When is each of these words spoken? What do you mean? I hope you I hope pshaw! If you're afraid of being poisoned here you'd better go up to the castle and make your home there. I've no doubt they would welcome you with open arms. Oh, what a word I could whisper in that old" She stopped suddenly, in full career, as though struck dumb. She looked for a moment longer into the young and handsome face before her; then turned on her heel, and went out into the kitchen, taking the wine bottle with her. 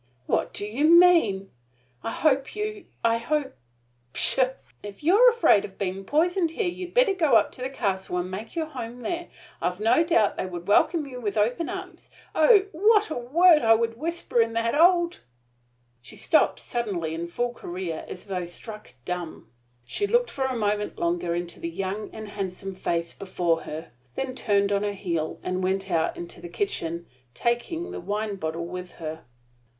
What 0.25 0.51
do 0.51 0.65
you 0.65 0.85
mean? 0.85 1.51
I 2.03 2.09
hope 2.09 2.55
you 2.55 2.85
I 3.05 3.19
hope 3.19 3.55
pshaw! 4.13 4.53
If 4.81 5.03
you're 5.03 5.29
afraid 5.29 5.63
of 5.63 5.77
being 5.77 6.05
poisoned 6.05 6.49
here 6.49 6.67
you'd 6.67 6.95
better 6.95 7.13
go 7.13 7.33
up 7.35 7.51
to 7.51 7.61
the 7.61 7.69
castle 7.69 8.17
and 8.17 8.31
make 8.31 8.55
your 8.55 8.65
home 8.65 9.01
there. 9.03 9.27
I've 9.61 9.79
no 9.79 10.03
doubt 10.03 10.37
they 10.37 10.47
would 10.47 10.67
welcome 10.67 11.05
you 11.05 11.21
with 11.21 11.37
open 11.37 11.69
arms. 11.69 12.09
Oh, 12.33 12.65
what 12.71 13.11
a 13.11 13.15
word 13.15 13.61
I 13.61 13.77
could 13.77 13.95
whisper 13.95 14.41
in 14.41 14.53
that 14.53 14.73
old" 14.73 15.19
She 16.01 16.15
stopped 16.15 16.57
suddenly, 16.59 17.13
in 17.13 17.27
full 17.27 17.53
career, 17.53 18.03
as 18.07 18.25
though 18.25 18.45
struck 18.45 18.93
dumb. 19.05 19.51
She 19.85 20.07
looked 20.07 20.31
for 20.31 20.45
a 20.45 20.55
moment 20.57 20.97
longer 20.97 21.35
into 21.35 21.59
the 21.59 21.69
young 21.69 22.09
and 22.11 22.27
handsome 22.29 22.73
face 22.73 23.13
before 23.13 23.61
her; 23.65 23.91
then 24.15 24.33
turned 24.33 24.71
on 24.71 24.81
her 24.81 24.93
heel, 24.93 25.39
and 25.43 25.63
went 25.63 25.91
out 25.91 26.17
into 26.17 26.41
the 26.41 26.49
kitchen, 26.49 27.05
taking 27.35 27.91
the 27.91 28.01
wine 28.01 28.37
bottle 28.37 28.65
with 28.65 28.93
her. 28.93 29.25